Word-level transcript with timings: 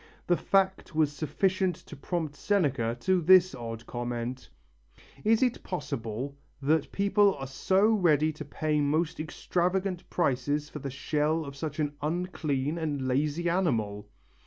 The 0.25 0.35
fact 0.35 0.95
was 0.95 1.11
sufficient 1.13 1.75
to 1.75 1.95
prompt 1.95 2.35
Seneca 2.35 2.97
to 3.01 3.21
this 3.21 3.53
odd 3.53 3.85
comment: 3.85 4.49
"Is 5.23 5.43
it 5.43 5.61
possible 5.61 6.35
that 6.59 6.91
people 6.91 7.35
are 7.35 7.45
so 7.45 7.85
ready 7.87 8.31
to 8.33 8.43
pay 8.43 8.81
most 8.81 9.19
extravagant 9.19 10.09
prices 10.09 10.69
for 10.69 10.79
the 10.79 10.89
shell 10.89 11.45
of 11.45 11.55
such 11.55 11.77
an 11.79 11.93
unclean 12.01 12.79
and 12.79 13.07
lazy 13.07 13.47
animal!" 13.47 14.07